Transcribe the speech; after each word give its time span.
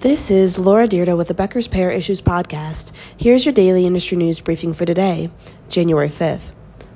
This 0.00 0.30
is 0.30 0.58
Laura 0.58 0.88
Dyrda 0.88 1.14
with 1.14 1.28
the 1.28 1.34
Becker's 1.34 1.68
Payer 1.68 1.90
Issues 1.90 2.22
Podcast. 2.22 2.92
Here's 3.18 3.44
your 3.44 3.52
daily 3.52 3.84
industry 3.84 4.16
news 4.16 4.40
briefing 4.40 4.72
for 4.72 4.86
today, 4.86 5.30
January 5.68 6.08
5th. 6.08 6.40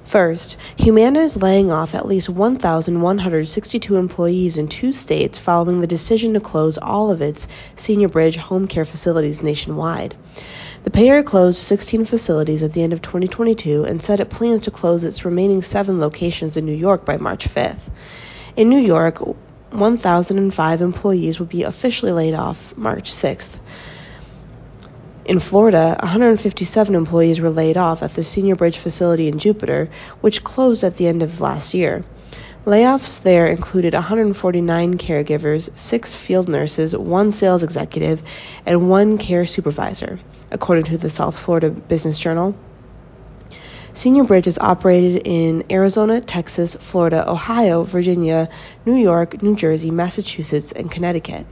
First, 0.07 0.57
Humana 0.79 1.21
is 1.21 1.37
laying 1.37 1.71
off 1.71 1.95
at 1.95 2.09
least 2.09 2.31
1,162 2.31 3.97
employees 3.97 4.57
in 4.57 4.69
two 4.69 4.91
states 4.91 5.37
following 5.37 5.83
the 5.83 5.87
decision 5.87 6.33
to 6.33 6.41
close 6.41 6.79
all 6.79 7.11
of 7.11 7.21
its 7.21 7.47
Senior 7.77 8.09
Bridge 8.09 8.37
home 8.37 8.67
care 8.67 8.87
facilities 8.87 9.43
nationwide. 9.43 10.17
The 10.85 10.91
payer 10.91 11.23
closed 11.23 11.59
16 11.59 12.07
facilities 12.07 12.63
at 12.63 12.73
the 12.73 12.83
end 12.83 12.95
of 12.95 13.03
2022 13.03 13.85
and 13.85 14.01
said 14.01 14.21
it 14.21 14.31
plans 14.31 14.63
to 14.63 14.71
close 14.71 15.05
its 15.05 15.27
remaining 15.27 15.61
seven 15.61 16.01
locations 16.01 16.57
in 16.57 16.65
New 16.65 16.73
York 16.73 17.05
by 17.05 17.19
March 17.19 17.51
5th. 17.51 17.91
In 18.57 18.71
New 18.71 18.81
York, 18.81 19.21
1,005 19.75 20.81
employees 20.81 21.39
will 21.39 21.47
be 21.47 21.65
officially 21.65 22.13
laid 22.13 22.35
off 22.35 22.77
March 22.77 23.13
6th. 23.13 23.57
In 25.25 25.41
Florida, 25.41 25.97
157 26.01 26.95
employees 26.95 27.41
were 27.41 27.51
laid 27.51 27.77
off 27.77 28.03
at 28.03 28.15
the 28.15 28.23
Senior 28.23 28.57
Bridge 28.57 28.79
facility 28.79 29.27
in 29.27 29.39
Jupiter, 29.39 29.89
which 30.21 30.45
closed 30.45 30.85
at 30.85 30.97
the 30.97 31.09
end 31.09 31.23
of 31.23 31.41
last 31.41 31.75
year. 31.75 32.05
Layoffs 32.67 33.23
there 33.23 33.47
included 33.47 33.95
149 33.95 34.97
caregivers, 34.97 35.77
six 35.77 36.15
field 36.15 36.49
nurses, 36.49 36.97
one 36.97 37.33
sales 37.33 37.63
executive, 37.63 38.23
and 38.65 38.89
one 38.89 39.19
care 39.19 39.45
supervisor, 39.45 40.21
according 40.51 40.85
to 40.85 40.99
the 40.99 41.11
South 41.11 41.37
Florida 41.37 41.71
Business 41.71 42.19
Journal. 42.19 42.55
Senior 43.95 44.25
Bridge 44.25 44.49
is 44.49 44.59
operated 44.59 45.23
in 45.25 45.63
Arizona, 45.71 46.21
Texas, 46.21 46.75
Florida, 46.75 47.31
Ohio, 47.31 47.85
Virginia, 47.85 48.49
New 48.85 48.97
York, 48.97 49.41
New 49.41 49.55
Jersey, 49.55 49.93
Massachusetts, 49.93 50.73
and 50.73 50.91
Connecticut. 50.91 51.47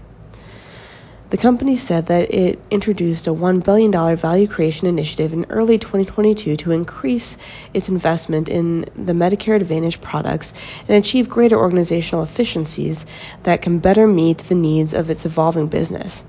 The 1.31 1.37
company 1.37 1.77
said 1.77 2.07
that 2.07 2.35
it 2.35 2.59
introduced 2.69 3.29
a 3.29 3.33
$1 3.33 3.63
billion 3.63 3.93
value 4.17 4.49
creation 4.49 4.89
initiative 4.89 5.33
in 5.33 5.47
early 5.51 5.79
2022 5.79 6.57
to 6.57 6.73
increase 6.73 7.39
its 7.73 7.89
investment 7.89 8.49
in 8.49 8.87
the 8.97 9.13
Medicare 9.13 9.55
Advantage 9.55 10.01
products 10.01 10.53
and 10.89 10.97
achieve 10.97 11.29
greater 11.29 11.57
organizational 11.57 12.25
efficiencies 12.25 13.07
that 13.45 13.63
can 13.63 13.79
better 13.79 14.09
meet 14.09 14.39
the 14.39 14.57
needs 14.57 14.95
of 14.95 15.11
its 15.11 15.25
evolving 15.25 15.69
business. 15.69 16.27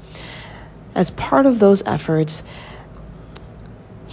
As 0.94 1.09
part 1.09 1.47
of 1.47 1.58
those 1.58 1.81
efforts, 1.88 2.44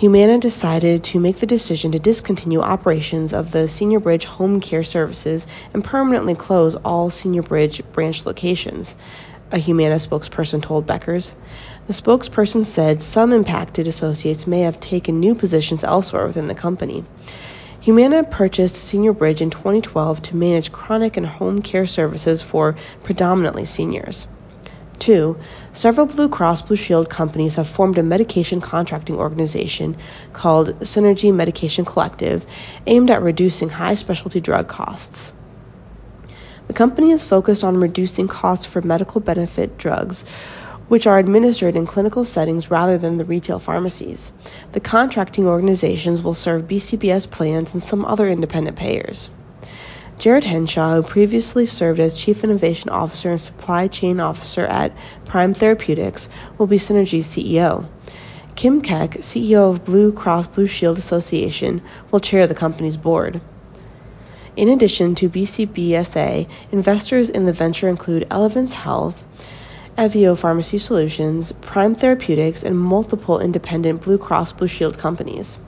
Humana 0.01 0.39
decided 0.39 1.05
to 1.05 1.21
make 1.21 1.41
the 1.41 1.47
decision 1.47 1.93
to 1.93 1.99
discontinue 1.99 2.63
operations 2.63 3.35
of 3.35 3.51
the 3.51 3.69
Senior 3.69 4.01
Bridge 4.01 4.25
home 4.25 4.59
care 4.59 4.83
services 4.83 5.47
and 5.75 5.85
permanently 5.85 6.35
close 6.35 6.75
all 6.75 7.11
Senior 7.11 7.43
Bridge 7.43 7.83
branch 7.93 8.25
locations, 8.25 8.97
a 9.53 9.59
Humana 9.59 9.97
spokesperson 9.97 10.63
told 10.63 10.87
Beckers. 10.87 11.35
The 11.87 11.93
spokesperson 11.93 12.65
said 12.65 13.03
some 13.03 13.31
impacted 13.35 13.87
associates 13.87 14.47
may 14.47 14.61
have 14.61 14.81
taken 14.81 15.21
new 15.21 15.35
positions 15.35 15.85
elsewhere 15.85 16.27
within 16.27 16.49
the 16.49 16.55
company. 16.55 17.05
Humana 17.81 18.25
purchased 18.25 18.77
Senior 18.77 19.13
Bridge 19.13 19.43
in 19.43 19.51
2012 19.51 20.23
to 20.23 20.35
manage 20.35 20.73
chronic 20.73 21.19
and 21.19 21.27
home 21.27 21.61
care 21.61 21.87
services 21.87 22.41
for 22.41 22.75
predominantly 23.03 23.67
seniors. 23.67 24.29
Two, 25.01 25.39
several 25.73 26.05
Blue 26.05 26.29
Cross 26.29 26.61
Blue 26.63 26.77
Shield 26.77 27.09
companies 27.09 27.57
have 27.57 27.67
formed 27.67 27.97
a 27.97 28.03
medication 28.03 28.61
contracting 28.61 29.17
organization 29.17 29.97
called 30.35 30.79
Synergie 30.81 31.35
Medication 31.35 31.87
Collective 31.87 32.45
aimed 32.87 33.11
at 33.11 33.23
reducing 33.23 33.71
high 33.71 33.95
specialty 33.95 34.41
drug 34.41 34.69
costs. 34.69 35.33
The 36.67 36.75
company 36.75 37.13
is 37.13 37.25
focused 37.25 37.65
on 37.65 37.81
reducing 37.81 38.29
costs 38.29 38.67
for 38.67 38.83
medical 38.83 39.23
benefit 39.23 39.79
drugs, 39.79 40.27
which 40.89 41.07
are 41.07 41.19
administered 41.19 41.77
in 41.77 41.87
clinical 41.87 42.27
settings 42.27 42.71
rather 42.71 42.99
than 42.99 43.17
the 43.17 43.25
retail 43.25 43.59
pharmacies. 43.59 44.35
The 44.73 44.81
contracting 44.81 45.47
organizations 45.47 46.21
will 46.21 46.35
serve 46.35 46.69
BCBS 46.69 47.31
plans 47.31 47.73
and 47.73 47.83
some 47.83 48.05
other 48.05 48.29
independent 48.29 48.77
payers. 48.77 49.31
Jared 50.21 50.45
Henshaw, 50.45 50.97
who 50.97 51.03
previously 51.03 51.65
served 51.65 51.99
as 51.99 52.13
Chief 52.13 52.45
Innovation 52.45 52.91
Officer 52.91 53.31
and 53.31 53.41
Supply 53.41 53.89
Chain 53.89 54.21
Officer 54.21 54.67
at 54.67 54.95
Prime 55.25 55.55
Therapeutics, 55.55 56.29
will 56.59 56.67
be 56.67 56.77
Synergie's 56.77 57.27
CEO. 57.27 57.87
Kim 58.55 58.83
Keck, 58.83 59.13
CEO 59.13 59.71
of 59.71 59.87
Blue 59.87 60.13
Cross 60.13 60.49
Blue 60.49 60.67
Shield 60.67 60.99
Association, 60.99 61.81
will 62.11 62.21
chair 62.21 62.47
the 62.47 62.55
company's 62.55 62.99
board. 62.99 63.41
In 64.57 64.69
addition 64.69 65.15
to 65.15 65.31
BCBSA, 65.31 66.47
investors 66.71 67.31
in 67.31 67.47
the 67.47 67.55
venture 67.55 67.89
include 67.89 68.29
Elevance 68.31 68.75
Health, 68.75 69.25
Evio 69.97 70.37
Pharmacy 70.37 70.77
Solutions, 70.77 71.53
Prime 71.63 71.95
Therapeutics, 71.95 72.63
and 72.63 72.79
multiple 72.79 73.41
independent 73.41 74.03
Blue 74.03 74.19
Cross 74.19 74.53
Blue 74.53 74.69
Shield 74.69 74.99
companies. 74.99 75.59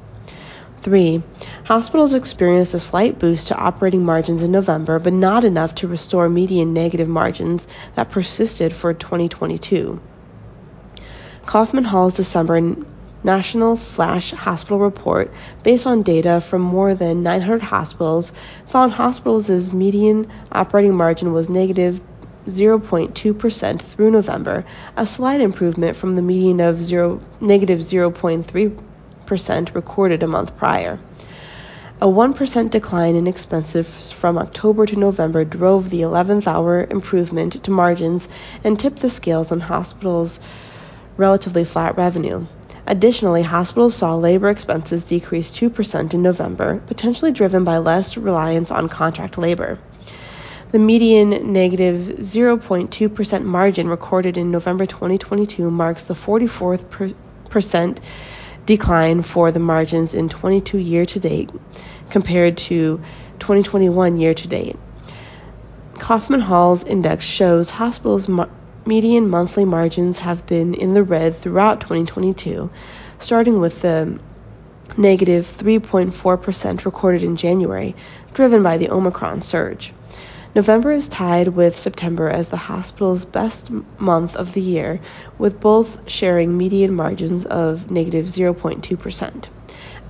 3. 0.82 1.22
Hospitals 1.64 2.12
experienced 2.12 2.74
a 2.74 2.80
slight 2.80 3.18
boost 3.18 3.46
to 3.46 3.56
operating 3.56 4.04
margins 4.04 4.42
in 4.42 4.50
November, 4.50 4.98
but 4.98 5.12
not 5.12 5.44
enough 5.44 5.74
to 5.76 5.86
restore 5.86 6.28
median 6.28 6.72
negative 6.72 7.08
margins 7.08 7.68
that 7.94 8.10
persisted 8.10 8.72
for 8.72 8.92
2022. 8.92 10.00
Kaufman 11.46 11.84
Hall's 11.84 12.14
December 12.14 12.74
National 13.22 13.76
Flash 13.76 14.32
Hospital 14.32 14.80
Report, 14.80 15.30
based 15.62 15.86
on 15.86 16.02
data 16.02 16.40
from 16.40 16.60
more 16.60 16.94
than 16.94 17.22
900 17.22 17.62
hospitals, 17.62 18.32
found 18.66 18.92
hospitals' 18.92 19.72
median 19.72 20.26
operating 20.50 20.94
margin 20.94 21.32
was 21.32 21.48
negative 21.48 22.00
0.2% 22.48 23.80
through 23.80 24.10
November, 24.10 24.64
a 24.96 25.06
slight 25.06 25.40
improvement 25.40 25.96
from 25.96 26.16
the 26.16 26.22
median 26.22 26.58
of 26.58 26.82
0, 26.82 27.20
negative 27.40 27.78
0.3 27.78 28.78
percent 29.26 29.74
recorded 29.74 30.22
a 30.22 30.26
month 30.26 30.56
prior. 30.56 30.98
A 32.00 32.06
1% 32.06 32.70
decline 32.70 33.14
in 33.14 33.28
expenses 33.28 34.10
from 34.10 34.36
October 34.36 34.86
to 34.86 34.96
November 34.96 35.44
drove 35.44 35.88
the 35.88 36.00
11th 36.00 36.48
hour 36.48 36.86
improvement 36.90 37.62
to 37.62 37.70
margins 37.70 38.28
and 38.64 38.76
tipped 38.76 39.00
the 39.00 39.08
scales 39.08 39.52
on 39.52 39.60
hospitals' 39.60 40.40
relatively 41.16 41.64
flat 41.64 41.96
revenue. 41.96 42.46
Additionally, 42.88 43.42
hospitals 43.42 43.94
saw 43.94 44.16
labor 44.16 44.48
expenses 44.48 45.04
decrease 45.04 45.52
2% 45.52 46.12
in 46.12 46.22
November, 46.22 46.82
potentially 46.88 47.30
driven 47.30 47.62
by 47.62 47.78
less 47.78 48.16
reliance 48.16 48.72
on 48.72 48.88
contract 48.88 49.38
labor. 49.38 49.78
The 50.72 50.80
median 50.80 51.52
negative 51.52 52.16
0.2% 52.18 53.44
margin 53.44 53.88
recorded 53.88 54.36
in 54.36 54.50
November 54.50 54.86
2022 54.86 55.70
marks 55.70 56.02
the 56.02 56.14
44th 56.14 56.90
per- 56.90 57.10
percent 57.48 58.00
decline 58.66 59.22
for 59.22 59.50
the 59.50 59.58
margins 59.58 60.14
in 60.14 60.28
22 60.28 60.78
year 60.78 61.04
to 61.06 61.18
date 61.18 61.50
compared 62.10 62.56
to 62.56 63.00
2021 63.38 64.18
year 64.18 64.34
to 64.34 64.48
date. 64.48 64.76
Kaufman 65.94 66.40
Hall's 66.40 66.84
index 66.84 67.24
shows 67.24 67.70
hospitals' 67.70 68.28
median 68.86 69.28
monthly 69.28 69.64
margins 69.64 70.18
have 70.18 70.44
been 70.46 70.74
in 70.74 70.94
the 70.94 71.02
red 71.02 71.36
throughout 71.36 71.80
2022, 71.80 72.70
starting 73.18 73.60
with 73.60 73.82
the 73.82 74.18
negative 74.96 75.46
3.4% 75.58 76.84
recorded 76.84 77.22
in 77.22 77.36
January, 77.36 77.94
driven 78.34 78.62
by 78.62 78.78
the 78.78 78.90
Omicron 78.90 79.40
surge. 79.40 79.92
November 80.54 80.92
is 80.92 81.08
tied 81.08 81.48
with 81.48 81.78
September 81.78 82.28
as 82.28 82.48
the 82.48 82.58
hospital's 82.58 83.24
best 83.24 83.70
month 83.98 84.36
of 84.36 84.52
the 84.52 84.60
year, 84.60 85.00
with 85.38 85.58
both 85.58 85.98
sharing 86.06 86.58
median 86.58 86.94
margins 86.94 87.46
of 87.46 87.90
negative 87.90 88.26
0.2%. 88.26 89.48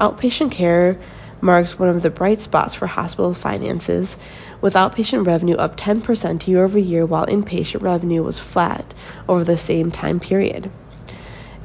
Outpatient 0.01 0.51
care 0.51 0.99
marks 1.41 1.79
one 1.79 1.89
of 1.89 2.03
the 2.03 2.11
bright 2.11 2.41
spots 2.41 2.75
for 2.75 2.89
hospital 2.89 3.35
finances, 3.35 4.19
with 4.61 4.75
outpatient 4.75 5.25
revenue 5.27 5.55
up 5.55 5.77
10% 5.77 6.49
year 6.49 6.65
over 6.65 6.79
year 6.79 7.07
while 7.07 7.27
inpatient 7.27 7.83
revenue 7.83 8.25
was 8.25 8.41
flat 8.41 8.95
over 9.29 9.45
the 9.45 9.57
same 9.57 9.93
time 9.93 10.19
period. 10.19 10.69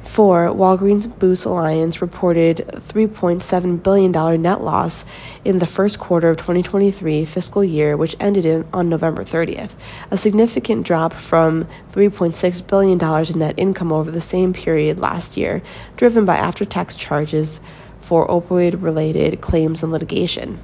4. 0.08 0.48
Walgreens 0.48 1.06
Boots 1.06 1.44
Alliance 1.44 2.02
reported 2.02 2.68
$3.7 2.88 3.82
billion 3.82 4.42
net 4.42 4.60
loss 4.62 5.04
in 5.44 5.58
the 5.58 5.66
first 5.66 5.98
quarter 5.98 6.30
of 6.30 6.36
2023 6.38 7.24
fiscal 7.24 7.62
year, 7.62 7.96
which 7.96 8.16
ended 8.18 8.44
in, 8.44 8.66
on 8.72 8.88
November 8.88 9.22
30th, 9.24 9.70
a 10.10 10.18
significant 10.18 10.84
drop 10.84 11.12
from 11.12 11.68
$3.6 11.92 12.66
billion 12.66 13.32
in 13.32 13.38
net 13.38 13.54
income 13.56 13.92
over 13.92 14.10
the 14.10 14.20
same 14.20 14.52
period 14.52 14.98
last 14.98 15.36
year, 15.36 15.62
driven 15.96 16.24
by 16.24 16.36
after 16.36 16.64
tax 16.64 16.96
charges 16.96 17.60
for 18.00 18.26
opioid 18.26 18.82
related 18.82 19.40
claims 19.40 19.82
and 19.82 19.92
litigation. 19.92 20.58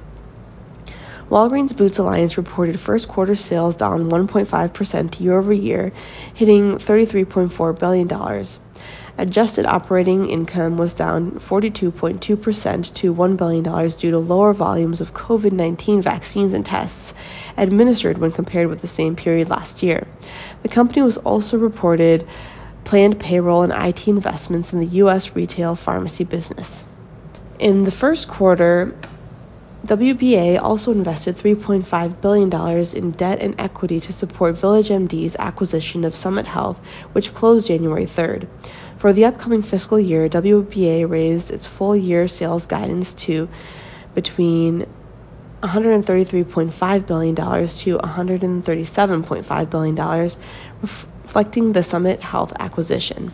Walgreens 1.29 1.75
Boots 1.75 1.97
Alliance 1.97 2.37
reported 2.37 2.79
first 2.79 3.07
quarter 3.07 3.33
sales 3.33 3.75
down 3.75 4.11
1.5% 4.11 5.19
year 5.19 5.37
over 5.37 5.53
year, 5.53 5.91
hitting 6.33 6.77
$33.4 6.77 7.79
billion. 7.79 8.07
Adjusted 9.17 9.65
operating 9.65 10.29
income 10.29 10.75
was 10.75 10.93
down 10.93 11.31
42.2% 11.31 12.93
to 12.95 13.13
$1 13.15 13.37
billion 13.37 13.63
due 13.63 14.11
to 14.11 14.19
lower 14.19 14.51
volumes 14.51 14.99
of 14.99 15.13
COVID 15.13 15.53
19 15.53 16.01
vaccines 16.01 16.53
and 16.53 16.65
tests 16.65 17.13
administered 17.55 18.17
when 18.17 18.33
compared 18.33 18.67
with 18.67 18.81
the 18.81 18.87
same 18.87 19.15
period 19.15 19.49
last 19.49 19.81
year. 19.81 20.05
The 20.63 20.69
company 20.69 21.01
was 21.01 21.17
also 21.17 21.57
reported 21.57 22.27
planned 22.83 23.17
payroll 23.17 23.63
and 23.63 23.71
IT 23.71 24.05
investments 24.09 24.73
in 24.73 24.79
the 24.79 24.97
U.S. 24.97 25.33
retail 25.33 25.75
pharmacy 25.75 26.25
business. 26.25 26.85
In 27.57 27.85
the 27.85 27.91
first 27.91 28.27
quarter, 28.27 28.93
WBA 29.85 30.59
also 30.61 30.91
invested 30.91 31.37
$3.5 31.37 32.19
billion 32.19 32.51
in 32.95 33.11
debt 33.11 33.39
and 33.39 33.55
equity 33.61 33.99
to 34.01 34.11
support 34.11 34.55
VillageMD's 34.55 35.37
acquisition 35.37 36.03
of 36.03 36.15
Summit 36.17 36.47
Health, 36.47 36.79
which 37.13 37.33
closed 37.33 37.67
January 37.67 38.05
3rd. 38.05 38.47
For 39.05 39.13
the 39.13 39.25
upcoming 39.25 39.61
fiscal 39.61 39.99
year, 39.99 40.27
WBA 40.27 41.07
raised 41.07 41.51
its 41.51 41.67
full 41.67 41.95
year 41.95 42.27
sales 42.27 42.65
guidance 42.65 43.13
to 43.25 43.47
between 44.15 44.87
$133.5 45.61 47.05
billion 47.05 47.35
to 47.35 47.41
$137.5 47.99 49.69
billion, 49.69 50.31
reflecting 50.81 51.71
the 51.73 51.83
Summit 51.83 52.23
Health 52.23 52.51
acquisition. 52.59 53.31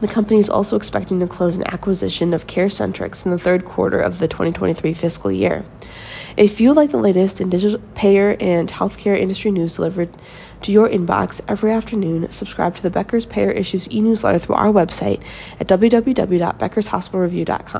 The 0.00 0.08
company 0.08 0.40
is 0.40 0.48
also 0.48 0.76
expecting 0.76 1.20
to 1.20 1.26
close 1.26 1.56
an 1.56 1.66
acquisition 1.66 2.32
of 2.32 2.46
CareCentrix 2.46 3.26
in 3.26 3.32
the 3.32 3.38
third 3.38 3.66
quarter 3.66 4.00
of 4.00 4.18
the 4.18 4.28
2023 4.28 4.94
fiscal 4.94 5.30
year. 5.30 5.66
If 6.38 6.58
you 6.60 6.72
like 6.72 6.90
the 6.90 6.96
latest 6.96 7.42
in 7.42 7.50
digital 7.50 7.80
payer 7.94 8.34
and 8.40 8.70
healthcare 8.70 9.18
industry 9.18 9.50
news 9.50 9.74
delivered 9.74 10.08
to 10.62 10.72
your 10.72 10.88
inbox 10.88 11.42
every 11.48 11.72
afternoon, 11.72 12.30
subscribe 12.30 12.76
to 12.76 12.82
the 12.82 12.90
Becker's 12.90 13.26
Payer 13.26 13.50
Issues 13.50 13.92
e-newsletter 13.92 14.38
through 14.38 14.54
our 14.54 14.72
website 14.72 15.20
at 15.58 15.66
www.beckershospitalreview.com. 15.66 17.78